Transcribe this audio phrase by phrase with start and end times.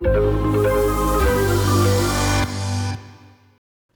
[0.00, 0.73] Música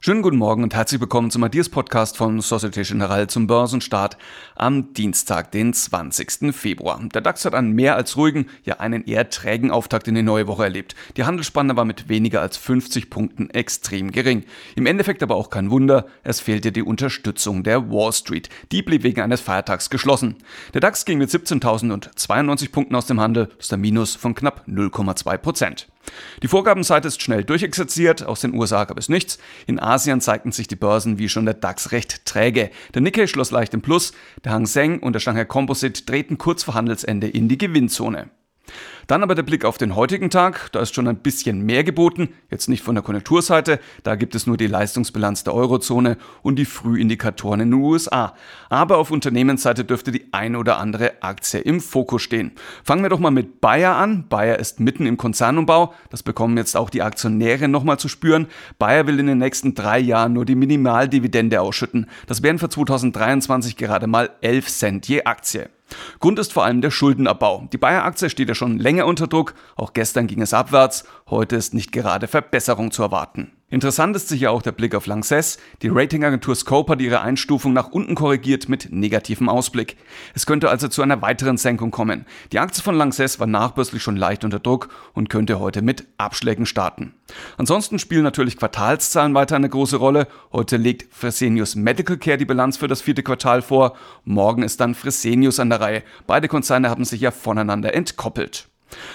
[0.09, 4.17] Schönen guten Morgen und herzlich willkommen zum Adidas Podcast von Societe Generale zum Börsenstart
[4.57, 6.55] am Dienstag, den 20.
[6.57, 6.99] Februar.
[7.13, 10.47] Der DAX hat einen mehr als ruhigen, ja einen eher trägen Auftakt in die neue
[10.47, 10.95] Woche erlebt.
[11.19, 14.45] Die Handelsspanne war mit weniger als 50 Punkten extrem gering.
[14.77, 18.49] Im Endeffekt aber auch kein Wunder, es fehlte die Unterstützung der Wall Street.
[18.73, 20.37] Die blieb wegen eines Feiertags geschlossen.
[20.73, 24.65] Der DAX ging mit 17.092 Punkten aus dem Handel, das ist ein Minus von knapp
[24.67, 25.87] 0,2 Prozent.
[26.43, 29.39] Die Vorgabenseite ist schnell durchexerziert, aus den USA gab es nichts.
[29.67, 32.71] In Asien zeigten sich die Börsen wie schon der DAX recht träge.
[32.95, 34.13] Der Nikkei schloss leicht im Plus,
[34.45, 38.31] der Hang Seng und der Shanghai Composite drehten kurz vor Handelsende in die Gewinnzone.
[39.07, 40.71] Dann aber der Blick auf den heutigen Tag.
[40.73, 42.29] Da ist schon ein bisschen mehr geboten.
[42.51, 43.81] Jetzt nicht von der Konjunkturseite.
[44.03, 48.35] Da gibt es nur die Leistungsbilanz der Eurozone und die Frühindikatoren in den USA.
[48.69, 52.53] Aber auf Unternehmensseite dürfte die ein oder andere Aktie im Fokus stehen.
[52.85, 54.29] Fangen wir doch mal mit Bayer an.
[54.29, 55.95] Bayer ist mitten im Konzernumbau.
[56.11, 58.47] Das bekommen jetzt auch die Aktionäre nochmal zu spüren.
[58.79, 62.07] Bayer will in den nächsten drei Jahren nur die Minimaldividende ausschütten.
[62.27, 65.71] Das wären für 2023 gerade mal 11 Cent je Aktie.
[66.21, 67.69] Grund ist vor allem der Schuldenabbau.
[67.73, 71.75] Die Bayer-Aktie steht ja schon länger unter Druck, auch gestern ging es abwärts, heute ist
[71.75, 73.53] nicht gerade Verbesserung zu erwarten.
[73.71, 75.59] Interessant ist sicher auch der Blick auf Lanxess.
[75.83, 79.99] Die Ratingagentur Scope hat ihre Einstufung nach unten korrigiert mit negativem Ausblick.
[80.35, 82.25] Es könnte also zu einer weiteren Senkung kommen.
[82.51, 86.65] Die Aktie von Lanxess war nachbörslich schon leicht unter Druck und könnte heute mit Abschlägen
[86.65, 87.13] starten.
[87.59, 90.29] Ansonsten spielen natürlich Quartalszahlen weiter eine große Rolle.
[90.51, 93.99] Heute legt Fresenius Medical Care die Bilanz für das vierte Quartal vor.
[94.25, 96.03] Morgen ist dann Fresenius an der Reihe.
[96.27, 98.67] Beide Konzerne haben sich ja voneinander entkoppelt.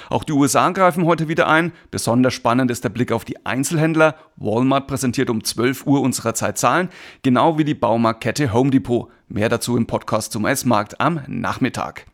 [0.09, 1.71] Auch die USA greifen heute wieder ein.
[1.91, 4.15] Besonders spannend ist der Blick auf die Einzelhändler.
[4.37, 6.89] Walmart präsentiert um 12 Uhr unserer Zeit Zahlen,
[7.21, 9.09] genau wie die Baumarktkette Home Depot.
[9.27, 12.05] Mehr dazu im Podcast zum S-Markt am Nachmittag.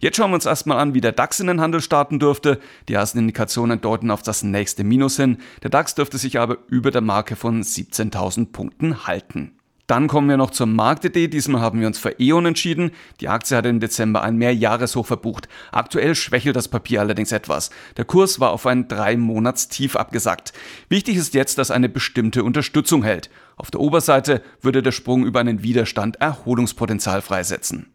[0.00, 2.58] Jetzt schauen wir uns erstmal an, wie der DAX in den Handel starten dürfte.
[2.88, 5.38] Die ersten Indikationen deuten auf das nächste Minus hin.
[5.62, 9.57] Der DAX dürfte sich aber über der Marke von 17.000 Punkten halten.
[9.88, 11.28] Dann kommen wir noch zur Marktidee.
[11.28, 12.90] Diesmal haben wir uns für E.ON entschieden.
[13.20, 15.48] Die Aktie hat im Dezember ein Mehrjahreshoch verbucht.
[15.72, 17.70] Aktuell schwächelt das Papier allerdings etwas.
[17.96, 20.52] Der Kurs war auf ein drei Monats Tief abgesackt.
[20.90, 23.30] Wichtig ist jetzt, dass eine bestimmte Unterstützung hält.
[23.56, 27.86] Auf der Oberseite würde der Sprung über einen Widerstand Erholungspotenzial freisetzen.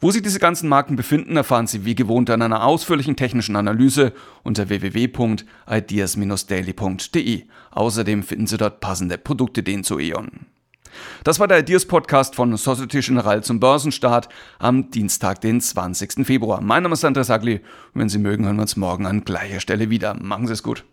[0.00, 4.12] Wo sich diese ganzen Marken befinden, erfahren Sie wie gewohnt an einer ausführlichen technischen Analyse
[4.42, 7.44] unter www.ideas-daily.de.
[7.70, 10.46] Außerdem finden Sie dort passende Produktideen zu E.ON.
[11.24, 16.26] Das war der Ideas Podcast von Societe Generale zum Börsenstart am Dienstag, den 20.
[16.26, 16.60] Februar.
[16.60, 17.60] Mein Name ist Andreas Agli
[17.94, 20.14] und wenn Sie mögen, hören wir uns morgen an gleicher Stelle wieder.
[20.14, 20.84] Machen Sie es gut.